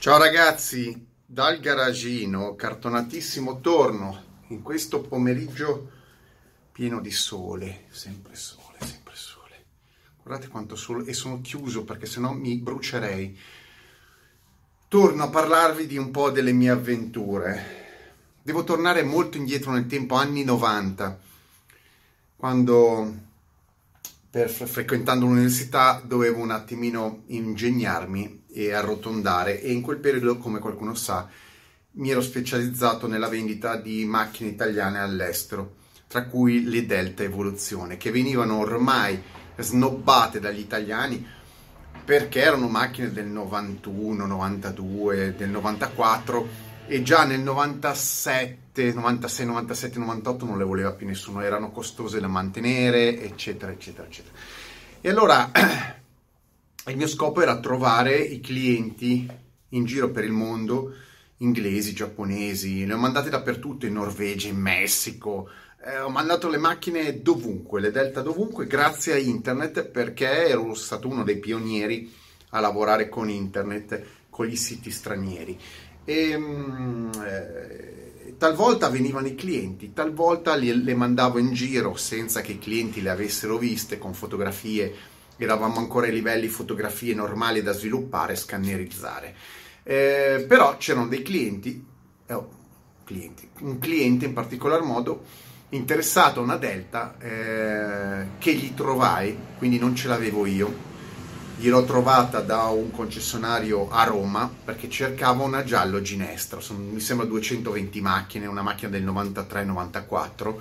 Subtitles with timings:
[0.00, 5.90] Ciao ragazzi, dal garagino cartonatissimo torno in questo pomeriggio
[6.70, 9.64] pieno di sole, sempre sole, sempre sole.
[10.22, 13.36] Guardate quanto sole e sono chiuso perché sennò mi brucerei.
[14.86, 17.64] Torno a parlarvi di un po' delle mie avventure.
[18.40, 21.18] Devo tornare molto indietro nel tempo, anni 90,
[22.36, 23.14] quando
[24.30, 30.94] per, frequentando l'università dovevo un attimino ingegnarmi e arrotondare e in quel periodo, come qualcuno
[30.94, 31.28] sa,
[31.92, 35.76] mi ero specializzato nella vendita di macchine italiane all'estero,
[36.08, 39.22] tra cui le Delta Evoluzione, che venivano ormai
[39.56, 41.24] snobbate dagli italiani
[42.04, 46.48] perché erano macchine del 91, 92, del 94
[46.86, 52.28] e già nel 97, 96, 97, 98 non le voleva più nessuno, erano costose da
[52.28, 54.34] mantenere, eccetera, eccetera, eccetera.
[55.00, 55.50] E allora
[56.88, 59.28] il mio scopo era trovare i clienti
[59.70, 60.94] in giro per il mondo,
[61.38, 65.50] inglesi, giapponesi, le ho mandate dappertutto, in Norvegia, in Messico,
[65.84, 71.08] eh, ho mandato le macchine dovunque, le Delta dovunque, grazie a internet, perché ero stato
[71.08, 72.12] uno dei pionieri
[72.50, 75.58] a lavorare con internet, con gli siti stranieri.
[76.04, 82.52] E, mm, eh, talvolta venivano i clienti, talvolta le, le mandavo in giro senza che
[82.52, 88.36] i clienti le avessero viste con fotografie, eravamo ancora ai livelli fotografie normali da sviluppare
[88.36, 89.34] scannerizzare.
[89.82, 91.84] Eh, però c'erano dei clienti,
[92.30, 92.48] oh,
[93.04, 95.24] clienti, un cliente in particolar modo
[95.70, 100.86] interessato a una Delta eh, che gli trovai, quindi non ce l'avevo io,
[101.58, 107.26] gliel'ho trovata da un concessionario a Roma perché cercavo una giallo ginestra, sono, mi sembra
[107.26, 110.54] 220 macchine, una macchina del 93-94,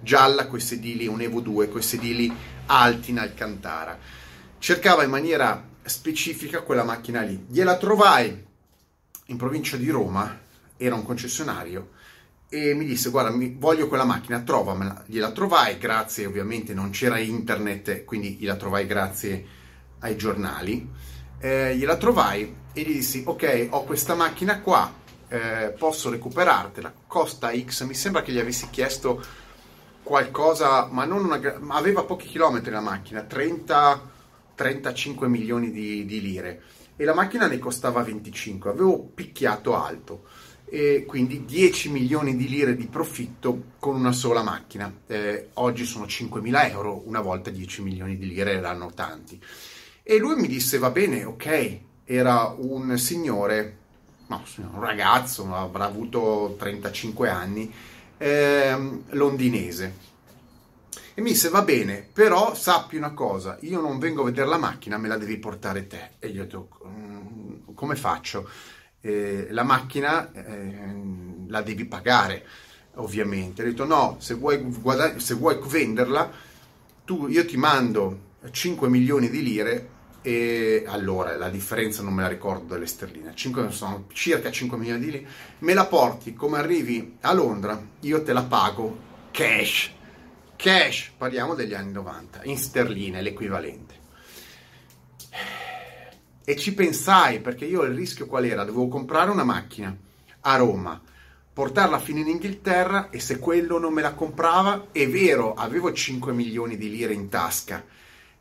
[0.00, 2.32] gialla con i sedili, un Evo 2 con i sedili
[2.66, 3.98] alti in Alcantara.
[4.64, 7.44] Cercava in maniera specifica quella macchina lì.
[7.50, 8.46] Gliela trovai
[9.26, 10.40] in provincia di Roma,
[10.78, 11.90] era un concessionario,
[12.48, 15.04] e mi disse guarda voglio quella macchina trovamela.
[15.06, 19.46] Gliela trovai grazie ovviamente non c'era internet quindi gliela trovai grazie
[19.98, 20.88] ai giornali,
[21.40, 24.90] eh, gliela trovai e gli dissi ok ho questa macchina qua,
[25.28, 29.22] eh, posso recuperartela, costa X, mi sembra che gli avessi chiesto
[30.02, 31.38] qualcosa, ma non una,
[31.68, 34.12] aveva pochi chilometri la macchina, 30,
[34.54, 36.62] 35 milioni di, di lire
[36.96, 40.24] e la macchina ne costava 25, avevo picchiato alto
[40.66, 44.92] e quindi 10 milioni di lire di profitto con una sola macchina.
[45.06, 49.40] Eh, oggi sono 5 mila euro, una volta 10 milioni di lire erano tanti.
[50.02, 53.76] E lui mi disse, va bene, ok, era un signore,
[54.26, 57.72] no, un ragazzo, avrà avuto 35 anni,
[58.18, 58.76] eh,
[59.10, 60.12] londinese.
[61.16, 64.58] E mi disse, va bene, però sappi una cosa, io non vengo a vedere la
[64.58, 66.10] macchina, me la devi portare te.
[66.18, 68.48] E io ho detto, mm, come faccio?
[69.00, 72.44] Eh, la macchina eh, la devi pagare,
[72.94, 73.62] ovviamente.
[73.62, 76.32] Ho detto, no, se vuoi, guadagn- se vuoi venderla,
[77.04, 79.88] tu, io ti mando 5 milioni di lire
[80.20, 85.00] e allora la differenza non me la ricordo delle sterline 5, sono circa 5 milioni
[85.00, 85.26] di lire
[85.58, 88.96] me la porti come arrivi a Londra io te la pago
[89.30, 89.92] cash
[90.56, 94.02] cash parliamo degli anni 90 in sterline l'equivalente.
[96.44, 98.64] E ci pensai perché io il rischio qual era?
[98.64, 99.96] Dovevo comprare una macchina
[100.40, 101.00] a Roma
[101.54, 106.32] portarla fino in Inghilterra e se quello non me la comprava è vero avevo 5
[106.32, 107.84] milioni di lire in tasca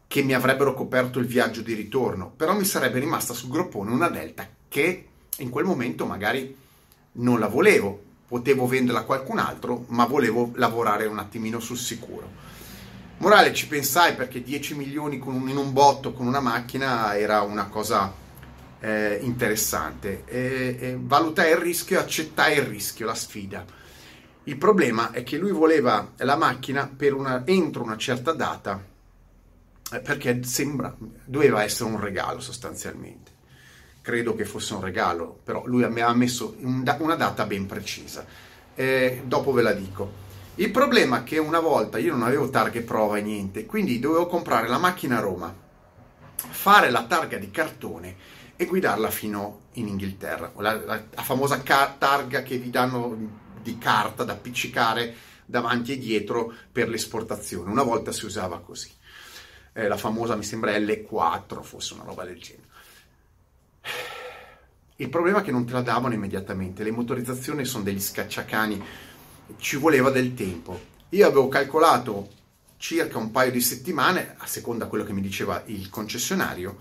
[0.08, 4.10] che mi avrebbero coperto il viaggio di ritorno, però mi sarebbe rimasta sul groppone una
[4.10, 5.08] Delta che
[5.38, 6.56] in quel momento magari
[7.14, 12.42] non la volevo, potevo venderla a qualcun altro, ma volevo lavorare un attimino sul sicuro.
[13.18, 17.68] Morale, ci pensai perché 10 milioni un, in un botto con una macchina era una
[17.68, 18.14] cosa
[18.80, 20.24] eh, interessante.
[20.26, 23.66] E, e valutai il rischio, accettai il rischio, la sfida.
[24.46, 28.84] Il problema è che lui voleva la macchina una, entro una certa data
[29.92, 33.32] eh, perché sembra, doveva essere un regalo sostanzialmente.
[34.04, 38.24] Credo che fosse un regalo, però lui mi ha messo una data ben precisa.
[38.76, 40.22] Eh, dopo ve la dico.
[40.56, 44.28] Il problema è che una volta io non avevo targhe prova e niente, quindi dovevo
[44.28, 45.56] comprare la macchina a Roma,
[46.36, 48.16] fare la targa di cartone
[48.56, 50.52] e guidarla fino in Inghilterra.
[50.58, 53.18] La, la, la famosa ca- targa che vi danno
[53.64, 55.16] di carta da appiccicare
[55.46, 57.72] davanti e dietro per l'esportazione.
[57.72, 58.92] Una volta si usava così
[59.74, 62.70] eh, la famosa mi sembra L4, fosse una roba del genere.
[65.04, 68.82] Il problema è che non te la davano immediatamente, le motorizzazioni sono degli scacciacani,
[69.58, 70.80] ci voleva del tempo.
[71.10, 72.30] Io avevo calcolato
[72.78, 76.78] circa un paio di settimane, a seconda di quello che mi diceva il concessionario,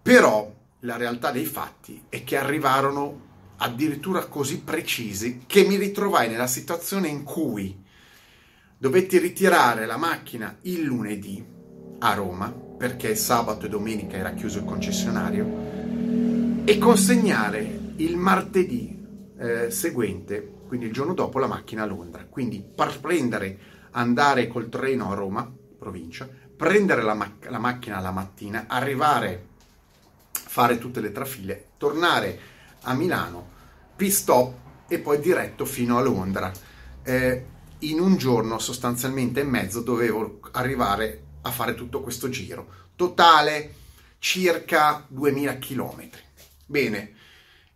[0.00, 0.50] però
[0.80, 3.20] la realtà dei fatti è che arrivarono
[3.56, 7.78] addirittura così precisi che mi ritrovai nella situazione in cui
[8.78, 11.44] dovetti ritirare la macchina il lunedì
[11.98, 15.73] a Roma perché sabato e domenica era chiuso il concessionario
[16.66, 18.98] e consegnare il martedì
[19.38, 22.24] eh, seguente, quindi il giorno dopo, la macchina a Londra.
[22.24, 22.64] Quindi
[23.02, 23.58] prendere,
[23.90, 26.26] andare col treno a Roma, provincia,
[26.56, 29.48] prendere la, ma- la macchina la mattina, arrivare,
[30.30, 32.38] fare tutte le trafile, tornare
[32.82, 33.46] a Milano,
[33.94, 34.54] pit stop
[34.88, 36.50] e poi diretto fino a Londra.
[37.02, 37.44] Eh,
[37.80, 42.66] in un giorno sostanzialmente e mezzo dovevo arrivare a fare tutto questo giro.
[42.96, 43.74] Totale
[44.18, 46.08] circa 2000 km.
[46.66, 47.12] Bene,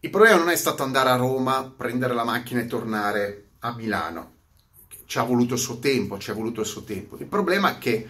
[0.00, 4.36] il problema non è stato andare a Roma, prendere la macchina e tornare a Milano.
[5.04, 7.16] Ci ha voluto il suo tempo, ci ha voluto il suo tempo.
[7.18, 8.08] Il problema è che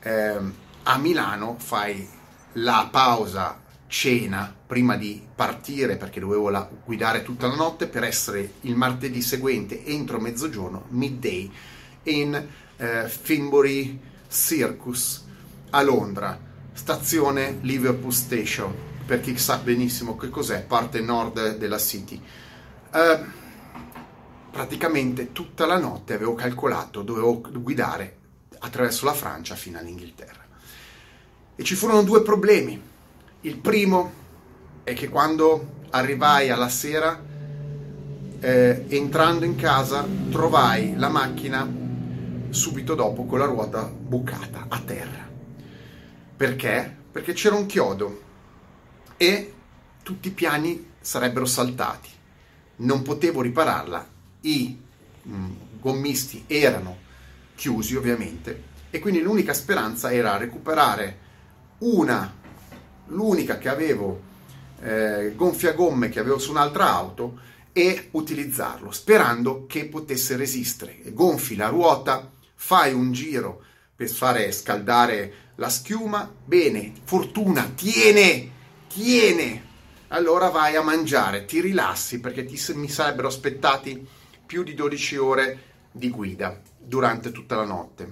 [0.00, 0.40] eh,
[0.82, 2.08] a Milano fai
[2.54, 8.54] la pausa cena prima di partire perché dovevo la, guidare tutta la notte per essere
[8.62, 11.50] il martedì seguente entro mezzogiorno, midday,
[12.04, 12.46] in
[12.76, 13.98] eh, Finbury
[14.28, 15.24] Circus
[15.70, 16.38] a Londra,
[16.72, 22.20] stazione Liverpool Station, per chi sa benissimo che cos'è, parte nord della City.
[22.92, 23.20] Eh,
[24.50, 28.16] praticamente tutta la notte avevo calcolato, dovevo guidare
[28.58, 30.44] attraverso la Francia fino all'Inghilterra.
[31.56, 32.78] E ci furono due problemi
[33.40, 34.12] il primo
[34.84, 37.18] è che quando arrivai alla sera,
[38.40, 41.66] eh, entrando in casa, trovai la macchina
[42.50, 45.26] subito dopo con la ruota bucata a terra.
[46.36, 46.94] Perché?
[47.10, 48.26] Perché c'era un chiodo
[49.18, 49.52] e
[50.02, 52.08] tutti i piani sarebbero saltati.
[52.76, 54.08] Non potevo ripararla,
[54.42, 54.78] i
[55.22, 55.50] mh, mm,
[55.80, 56.96] gommisti erano
[57.54, 61.26] chiusi ovviamente e quindi l'unica speranza era recuperare
[61.78, 62.34] una
[63.08, 64.22] l'unica che avevo
[64.80, 67.40] eh, gonfiagomme che avevo su un'altra auto
[67.72, 71.00] e utilizzarlo sperando che potesse resistere.
[71.12, 73.62] Gonfi la ruota, fai un giro
[73.94, 78.50] per fare scaldare la schiuma, bene, fortuna, tiene,
[78.88, 79.66] tiene.
[80.08, 84.06] Allora vai a mangiare, ti rilassi perché ti, mi sarebbero aspettati
[84.44, 85.62] più di 12 ore
[85.92, 88.10] di guida durante tutta la notte.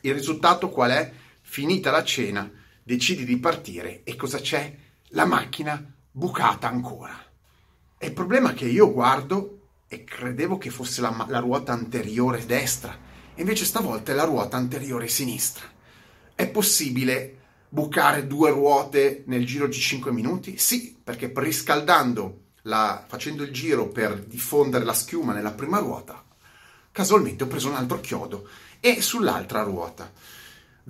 [0.00, 1.12] Il risultato qual è?
[1.42, 2.50] Finita la cena,
[2.82, 4.74] decidi di partire e cosa c'è?
[5.08, 7.14] La macchina bucata ancora.
[7.98, 12.46] E il problema è che io guardo e credevo che fosse la, la ruota anteriore
[12.46, 12.98] destra,
[13.34, 15.66] invece stavolta è la ruota anteriore sinistra.
[16.34, 17.41] È possibile
[17.72, 20.58] bucare due ruote nel giro di 5 minuti?
[20.58, 26.22] Sì, perché riscaldando, la, facendo il giro per diffondere la schiuma nella prima ruota,
[26.92, 28.46] casualmente ho preso un altro chiodo
[28.78, 30.12] e sull'altra ruota.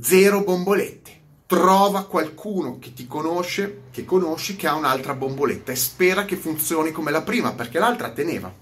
[0.00, 6.24] Zero bombolette trova qualcuno che ti conosce, che conosci, che ha un'altra bomboletta e spera
[6.24, 8.52] che funzioni come la prima, perché l'altra teneva.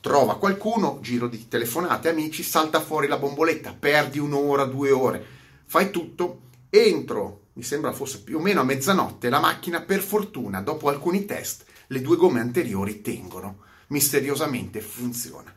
[0.00, 5.24] Trova qualcuno, giro di telefonate, amici, salta fuori la bomboletta, perdi un'ora, due ore,
[5.64, 10.60] fai tutto, entro, mi sembra fosse più o meno a mezzanotte, la macchina per fortuna,
[10.60, 15.52] dopo alcuni test, le due gomme anteriori tengono, misteriosamente funziona.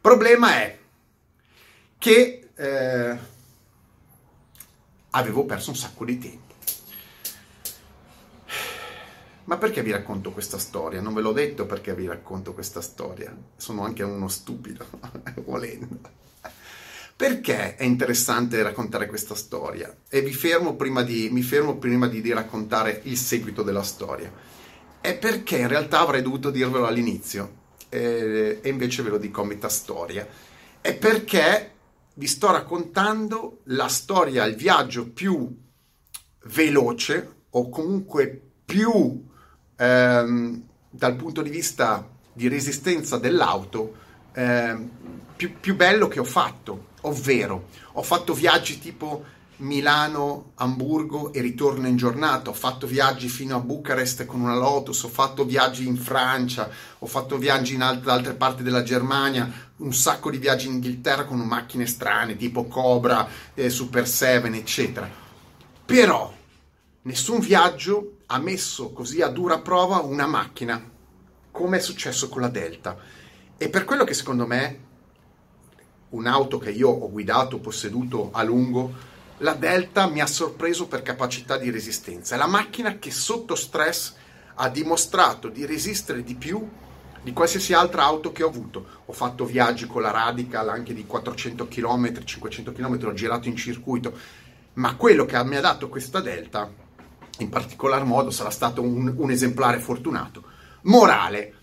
[0.00, 0.78] Problema è
[1.98, 2.48] che...
[2.54, 3.32] Eh,
[5.14, 6.52] avevo perso un sacco di tempo.
[9.44, 11.00] Ma perché vi racconto questa storia?
[11.00, 13.34] Non ve l'ho detto perché vi racconto questa storia.
[13.56, 14.86] Sono anche uno stupido,
[15.44, 16.22] volendo.
[17.16, 19.94] Perché è interessante raccontare questa storia?
[20.08, 24.32] E vi fermo prima di, mi fermo prima di raccontare il seguito della storia.
[25.00, 29.44] È perché in realtà avrei dovuto dirvelo all'inizio, e, e invece ve lo dico a
[29.44, 30.26] metà storia.
[30.80, 31.72] È perché
[32.14, 35.56] vi sto raccontando la storia, il viaggio più
[36.46, 39.24] veloce o comunque più
[39.76, 43.94] ehm, dal punto di vista di resistenza dell'auto
[44.32, 44.90] ehm,
[45.36, 49.24] più, più bello che ho fatto, ovvero ho fatto viaggi tipo
[49.58, 52.50] Milano, Hamburgo e ritorno in giornata.
[52.50, 56.68] Ho fatto viaggi fino a Bucarest con una Lotus, ho fatto viaggi in Francia,
[56.98, 61.24] ho fatto viaggi in alt- altre parti della Germania, un sacco di viaggi in Inghilterra
[61.24, 65.08] con macchine strane tipo Cobra, eh, Super 7, eccetera.
[65.86, 66.32] Però
[67.02, 70.82] nessun viaggio ha messo così a dura prova una macchina,
[71.52, 72.96] come è successo con la Delta.
[73.56, 74.92] E per quello che secondo me
[76.14, 78.92] un'auto che io ho guidato, posseduto a lungo,
[79.38, 82.34] la Delta mi ha sorpreso per capacità di resistenza.
[82.34, 84.14] È la macchina che sotto stress
[84.54, 86.66] ha dimostrato di resistere di più
[87.24, 88.86] di qualsiasi altra auto che ho avuto.
[89.06, 93.56] Ho fatto viaggi con la Radical anche di 400 km, 500 km, ho girato in
[93.56, 94.16] circuito,
[94.74, 96.70] ma quello che mi ha dato questa Delta
[97.38, 100.44] in particolar modo sarà stato un, un esemplare fortunato.
[100.82, 101.54] Morale,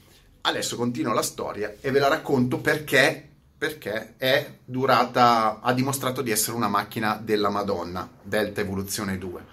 [0.41, 3.29] adesso continuo la storia e ve la racconto perché,
[3.61, 9.45] perché è durata, ha dimostrato di essere una macchina della Madonna, Delta Evoluzione 2.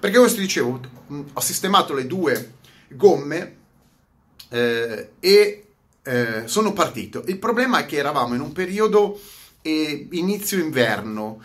[0.00, 0.80] Perché come ti dicevo,
[1.30, 2.54] ho sistemato le due
[2.88, 3.56] gomme
[4.48, 5.66] eh, e
[6.02, 7.22] eh, sono partito.
[7.26, 9.20] Il problema è che eravamo in un periodo
[9.60, 11.42] eh, inizio inverno,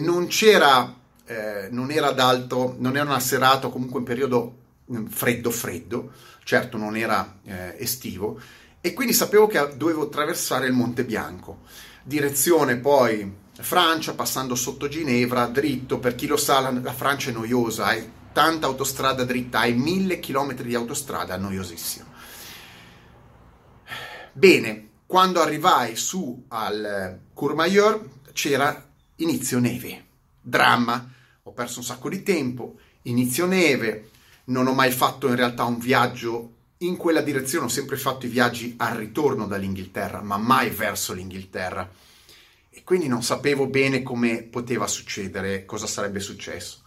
[0.00, 0.94] non c'era,
[1.26, 4.56] eh, non era ad alto, non era una serata, comunque un periodo
[5.10, 6.10] freddo freddo,
[6.42, 8.40] certo non era eh, estivo,
[8.80, 11.60] e quindi sapevo che dovevo attraversare il Monte Bianco.
[12.02, 13.30] Direzione poi
[13.60, 18.08] Francia, passando sotto Ginevra, dritto, per chi lo sa la, la Francia è noiosa, hai
[18.32, 22.06] tanta autostrada dritta, hai mille chilometri di autostrada, noiosissima.
[24.32, 30.06] Bene, quando arrivai su al Courmayeur c'era inizio neve.
[30.40, 31.10] Dramma,
[31.42, 34.10] ho perso un sacco di tempo, inizio neve,
[34.44, 38.28] non ho mai fatto in realtà un viaggio in quella direzione, ho sempre fatto i
[38.28, 41.88] viaggi al ritorno dall'Inghilterra, ma mai verso l'Inghilterra.
[42.70, 46.82] E quindi non sapevo bene come poteva succedere, cosa sarebbe successo.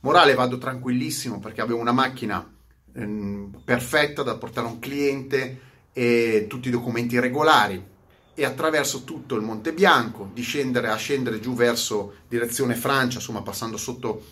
[0.00, 2.48] Morale, vado tranquillissimo perché avevo una macchina
[2.94, 7.90] ehm, perfetta da portare a un cliente, e tutti i documenti regolari
[8.34, 13.76] e attraverso tutto il Monte Bianco, discendere a scendere giù verso direzione Francia, insomma passando
[13.76, 14.24] sotto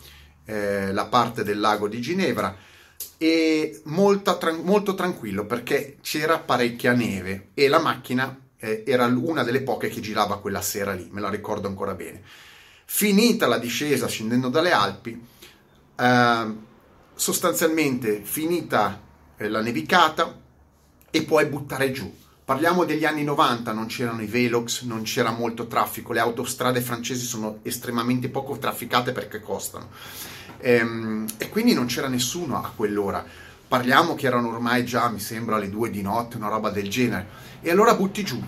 [0.47, 2.57] eh, la parte del lago di Ginevra
[3.19, 9.42] e molta, tra- molto tranquillo perché c'era parecchia neve e la macchina eh, era una
[9.42, 12.23] delle poche che girava quella sera lì, me la ricordo ancora bene.
[12.85, 15.26] Finita la discesa scendendo dalle Alpi,
[15.97, 16.54] eh,
[17.14, 19.00] sostanzialmente finita
[19.37, 20.40] eh, la nevicata,
[21.11, 22.12] e puoi buttare giù.
[22.45, 27.25] Parliamo degli anni 90, non c'erano i Velox, non c'era molto traffico, le autostrade francesi
[27.25, 29.90] sono estremamente poco trafficate perché costano.
[30.61, 33.25] Ehm, e quindi non c'era nessuno a quell'ora.
[33.67, 37.29] Parliamo che erano ormai già, mi sembra, le due di notte, una roba del genere.
[37.61, 38.43] E allora butti giù.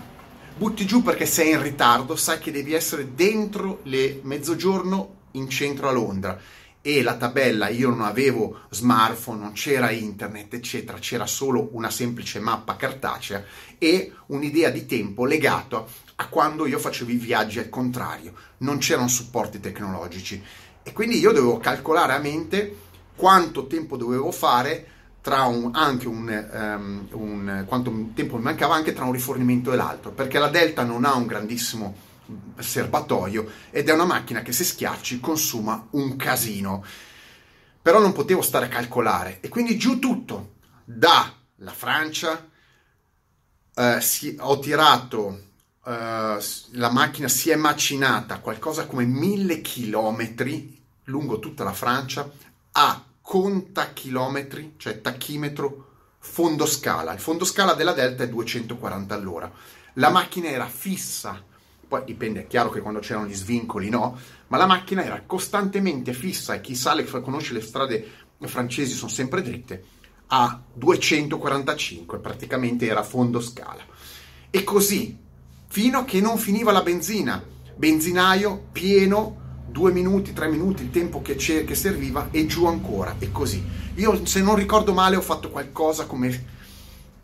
[0.55, 5.89] Butti giù perché sei in ritardo, sai che devi essere dentro le mezzogiorno in centro
[5.89, 6.39] a Londra
[6.85, 12.41] e la tabella io non avevo smartphone, non c'era internet, eccetera, c'era solo una semplice
[12.41, 13.41] mappa cartacea
[13.77, 19.07] e un'idea di tempo legato a quando io facevo i viaggi al contrario, non c'erano
[19.07, 20.43] supporti tecnologici
[20.83, 22.77] e quindi io dovevo calcolare a mente
[23.15, 24.87] quanto tempo dovevo fare
[25.21, 29.77] tra un, anche un, um, un quanto tempo mi mancava anche tra un rifornimento e
[29.77, 31.95] l'altro, perché la Delta non ha un grandissimo
[32.59, 36.83] serbatoio ed è una macchina che se schiacci consuma un casino.
[37.81, 42.49] Però non potevo stare a calcolare e quindi giù tutto, dalla Francia,
[43.75, 45.39] eh, si, ho tirato,
[45.85, 46.37] eh,
[46.71, 52.29] la macchina si è macinata qualcosa come mille chilometri lungo tutta la Francia
[52.73, 57.13] a conta chilometri, cioè tachimetro, fondo scala.
[57.13, 59.51] Il fondo scala della Delta è 240 all'ora.
[59.93, 61.43] La macchina era fissa
[61.93, 66.11] poi dipende, è chiaro che quando c'erano gli svincoli no, ma la macchina era costantemente
[66.13, 68.11] fissa e chi sa, le, conosce le strade
[68.45, 69.83] francesi sono sempre dritte,
[70.27, 73.85] a 245, praticamente era fondo scala.
[74.49, 75.15] E così,
[75.73, 77.43] fino a che non finiva la benzina,
[77.75, 83.31] benzinaio pieno, due minuti, tre minuti, il tempo che, che serviva e giù ancora, e
[83.31, 83.65] così.
[83.95, 86.45] Io, se non ricordo male, ho fatto qualcosa come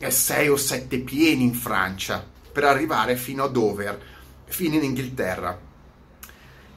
[0.08, 4.02] sei o sette pieni in Francia per arrivare fino a Dover
[4.46, 5.60] fine in Inghilterra.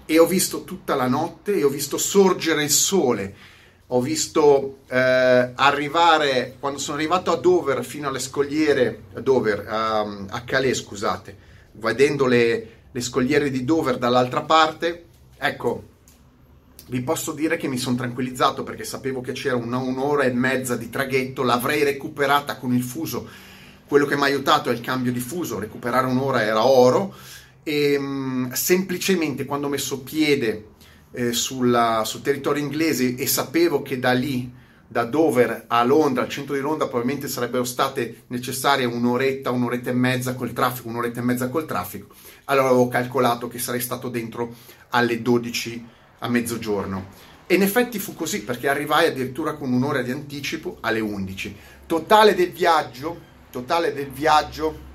[0.05, 3.35] E ho visto tutta la notte e ho visto sorgere il sole.
[3.87, 10.27] Ho visto eh, arrivare quando sono arrivato a Dover fino alle scogliere a Dover um,
[10.29, 15.05] a Calais scusate vedendo le, le scogliere di Dover dall'altra parte
[15.39, 15.91] ecco
[16.89, 20.77] vi posso dire che mi sono tranquillizzato perché sapevo che c'era una, un'ora e mezza
[20.77, 23.27] di traghetto l'avrei recuperata con il fuso.
[23.87, 27.15] Quello che mi ha aiutato è il cambio di fuso recuperare un'ora era oro.
[27.63, 30.71] E um, semplicemente quando ho messo piede
[31.13, 34.51] eh, sulla, sul territorio inglese e sapevo che da lì,
[34.93, 39.95] da Dover a Londra, al centro di Londra, probabilmente sarebbero state necessarie un'oretta, un'oretta e
[39.95, 44.55] mezza col traffico, un'oretta e mezza col traffico, allora avevo calcolato che sarei stato dentro
[44.91, 45.87] alle 12
[46.19, 47.31] a mezzogiorno.
[47.47, 51.57] E in effetti fu così perché arrivai addirittura con un'ora di anticipo alle 11.
[51.87, 53.19] Totale del viaggio,
[53.51, 54.91] totale del viaggio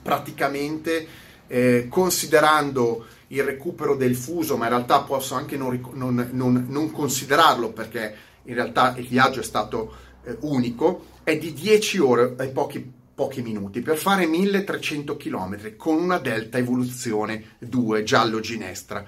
[0.00, 1.06] praticamente
[1.48, 6.90] eh, considerando il recupero del fuso, ma in realtà posso anche non, non, non, non
[6.90, 9.94] considerarlo perché in realtà il viaggio è stato
[10.24, 15.96] eh, unico, è di 10 ore e pochi, pochi minuti per fare 1300 km con
[15.96, 19.04] una Delta Evoluzione 2 giallo ginestra.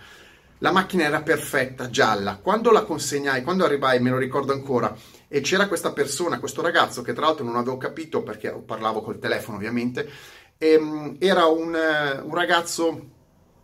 [0.58, 2.36] La macchina era perfetta, gialla.
[2.36, 4.96] Quando la consegnai, quando arrivai, me lo ricordo ancora,
[5.28, 9.18] e c'era questa persona, questo ragazzo che tra l'altro non avevo capito perché parlavo col
[9.18, 10.08] telefono ovviamente,
[10.56, 13.08] e, ehm, era un, eh, un ragazzo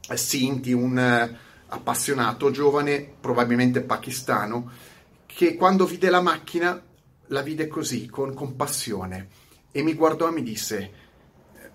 [0.09, 4.71] eh, Sinti, un eh, appassionato giovane, probabilmente pakistano,
[5.41, 6.79] che quando vide la macchina
[7.29, 9.29] la vide così, con compassione,
[9.73, 10.91] e mi guardò e mi disse,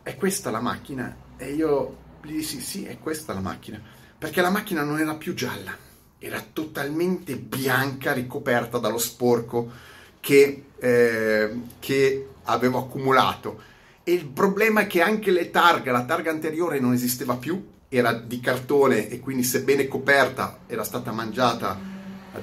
[0.04, 1.18] è questa la macchina?
[1.36, 3.82] E io gli dissi, sì, è questa la macchina,
[4.20, 5.76] perché la macchina non era più gialla,
[6.20, 9.72] era totalmente bianca, ricoperta dallo sporco
[10.20, 13.64] che, eh, che avevo accumulato.
[14.04, 18.14] E il problema è che anche le targhe, la targa anteriore non esisteva più, era
[18.14, 21.94] di cartone e quindi sebbene coperta era stata mangiata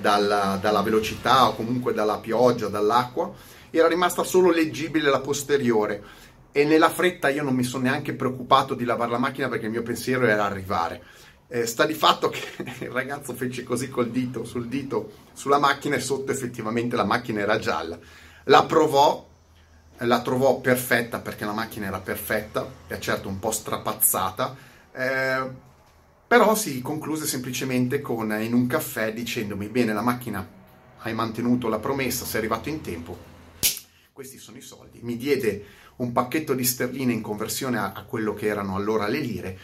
[0.01, 3.33] dalla, dalla velocità o comunque dalla pioggia, dall'acqua,
[3.71, 6.03] era rimasta solo leggibile la posteriore
[6.53, 9.71] e nella fretta io non mi sono neanche preoccupato di lavare la macchina perché il
[9.71, 11.03] mio pensiero era arrivare.
[11.49, 12.41] Eh, sta di fatto che
[12.85, 17.41] il ragazzo fece così col dito, sul dito, sulla macchina e sotto effettivamente la macchina
[17.41, 17.99] era gialla.
[18.45, 19.27] La provò,
[19.99, 24.55] la trovò perfetta perché la macchina era perfetta, è certo un po' strapazzata,
[24.93, 25.71] eh,
[26.33, 30.49] però si concluse semplicemente con, in un caffè dicendomi, bene, la macchina
[31.01, 33.19] hai mantenuto la promessa, sei arrivato in tempo,
[34.15, 35.01] questi sono i soldi.
[35.03, 35.63] Mi diede
[35.97, 39.59] un pacchetto di sterline in conversione a, a quello che erano allora le lire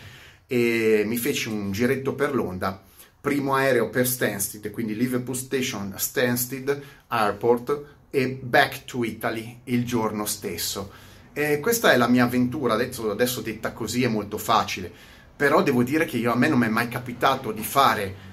[0.46, 2.78] e mi feci un giretto per Londra,
[3.18, 10.26] primo aereo per Stansted, quindi Liverpool Station, Stansted Airport e back to Italy il giorno
[10.26, 10.90] stesso.
[11.32, 15.85] E questa è la mia avventura, adesso, adesso detta così è molto facile, però devo
[15.85, 18.26] dire che io, a me non mi è mai capitato di fare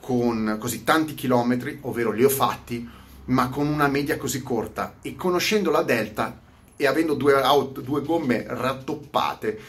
[0.00, 2.88] con così tanti chilometri, ovvero li ho fatti,
[3.26, 6.40] ma con una media così corta e conoscendo la Delta
[6.74, 9.60] e avendo due, auto, due gomme rattoppate,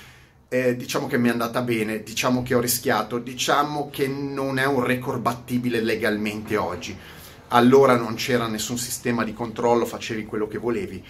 [0.48, 4.66] eh, diciamo che mi è andata bene, diciamo che ho rischiato, diciamo che non è
[4.66, 6.98] un record battibile legalmente oggi.
[7.50, 11.04] Allora non c'era nessun sistema di controllo, facevi quello che volevi.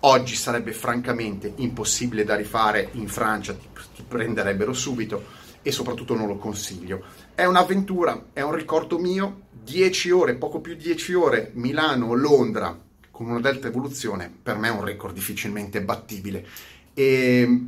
[0.00, 5.24] Oggi sarebbe francamente impossibile da rifare in Francia, ti, ti prenderebbero subito
[5.62, 7.04] e soprattutto non lo consiglio.
[7.34, 12.78] È un'avventura, è un ricordo mio, 10 ore, poco più di 10 ore, Milano, Londra,
[13.10, 16.46] con una delta evoluzione, per me è un record difficilmente battibile.
[16.94, 17.60] E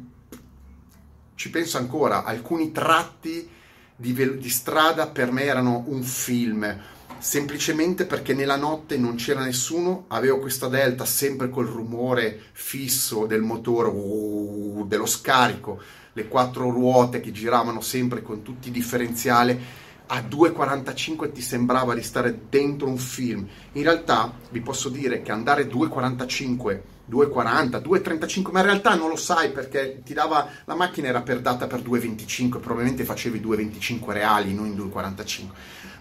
[1.34, 3.48] ci penso ancora, alcuni tratti
[3.96, 6.80] di, di strada per me erano un film,
[7.18, 13.42] semplicemente perché nella notte non c'era nessuno, avevo questa delta sempre col rumore fisso del
[13.42, 15.80] motore, uh, dello scarico,
[16.12, 22.02] le quattro ruote che giravano sempre con tutti i differenziali a 2,45 ti sembrava di
[22.02, 23.46] stare dentro un film.
[23.72, 29.16] In realtà vi posso dire che andare 2,45, 2,40, 2,35, ma in realtà non lo
[29.16, 34.54] sai perché ti dava la macchina era per data per 2,25, probabilmente facevi 2,25 reali,
[34.54, 35.46] non in 2,45,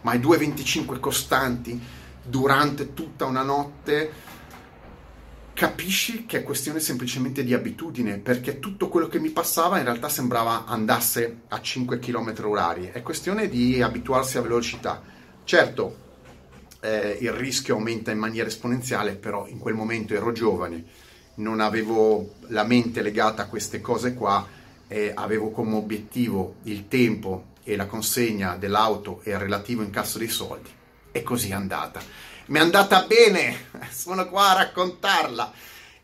[0.07, 1.77] ma i 2,25 costanti
[2.23, 4.09] durante tutta una notte
[5.51, 10.07] capisci che è questione semplicemente di abitudine, perché tutto quello che mi passava in realtà
[10.07, 12.89] sembrava andasse a 5 km orari.
[12.93, 15.03] È questione di abituarsi a velocità.
[15.43, 15.97] Certo,
[16.79, 20.85] eh, il rischio aumenta in maniera esponenziale, però in quel momento ero giovane,
[21.35, 24.47] non avevo la mente legata a queste cose qua
[24.87, 30.29] e avevo come obiettivo il tempo e la consegna dell'auto e il relativo incasso dei
[30.29, 30.69] soldi.
[31.11, 32.01] E così è andata
[32.47, 35.51] mi è andata bene, sono qua a raccontarla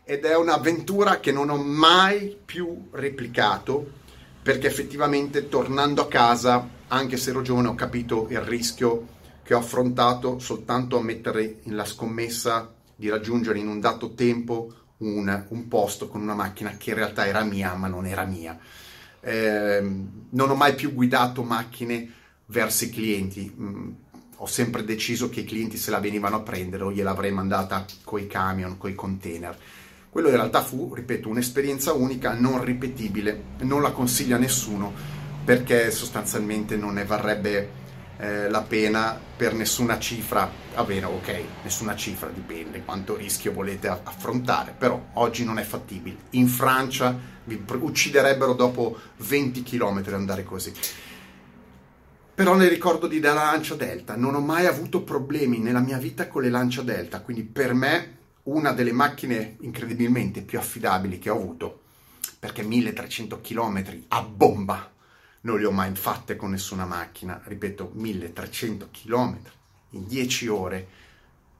[0.04, 4.02] ed è un'avventura che non ho mai più replicato
[4.42, 9.08] perché effettivamente tornando a casa, anche se ero giovane, ho capito il rischio
[9.42, 15.46] che ho affrontato soltanto a mettere la scommessa di raggiungere in un dato tempo un,
[15.48, 18.58] un posto con una macchina che in realtà era mia ma non era mia.
[19.24, 19.80] Eh,
[20.30, 22.10] non ho mai più guidato macchine
[22.46, 23.54] verso i clienti.
[23.58, 23.90] Mm,
[24.36, 28.26] ho sempre deciso che i clienti se la venivano a prendere o gliel'avrei mandata coi
[28.26, 29.56] camion, coi container.
[30.10, 34.92] Quello in realtà fu, ripeto, un'esperienza unica, non ripetibile, non la consiglia a nessuno
[35.44, 37.82] perché sostanzialmente non ne varrebbe
[38.16, 43.88] eh, la pena per nessuna cifra, va bene, ok, nessuna cifra, dipende quanto rischio volete
[43.88, 46.16] affrontare, però oggi non è fattibile.
[46.30, 50.72] In Francia vi ucciderebbero dopo 20 km andare così.
[52.34, 56.26] Però ne ricordo di della Lancia Delta, non ho mai avuto problemi nella mia vita
[56.26, 61.36] con le Lancia Delta, quindi per me una delle macchine incredibilmente più affidabili che ho
[61.36, 61.82] avuto,
[62.38, 64.93] perché 1300 km a bomba
[65.44, 69.38] non li ho mai fatte con nessuna macchina, ripeto, 1300 km
[69.90, 70.88] in 10 ore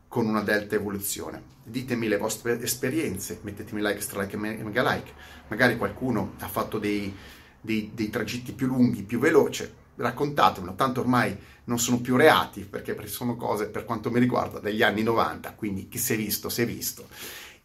[0.09, 1.53] con una Delta Evoluzione.
[1.62, 5.12] Ditemi le vostre esperienze, mettetemi like, strike e mega like,
[5.49, 7.14] magari qualcuno ha fatto dei,
[7.61, 12.97] dei, dei tragitti più lunghi, più veloci, raccontatemelo, tanto ormai non sono più reati, perché
[13.07, 16.62] sono cose, per quanto mi riguarda, degli anni 90, quindi chi si è visto, si
[16.62, 17.09] è visto.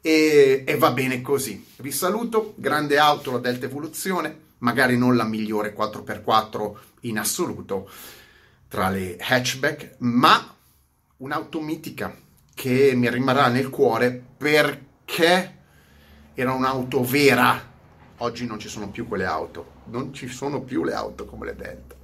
[0.02, 1.66] E, e va bene così.
[1.78, 7.90] Vi saluto, grande auto, la Delta Evoluzione, magari non la migliore 4x4 in assoluto
[8.68, 10.56] tra le hatchback, ma
[11.18, 12.16] un'auto mitica
[12.54, 15.58] che mi rimarrà nel cuore perché
[16.34, 17.68] era un'auto vera.
[18.18, 21.56] Oggi non ci sono più quelle auto, non ci sono più le auto come le
[21.56, 21.96] Delta.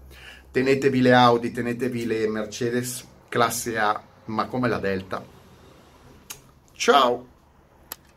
[0.51, 5.23] Tenetevi le Audi, tenetevi le Mercedes classe A, ma come la Delta.
[6.71, 7.34] Ciao!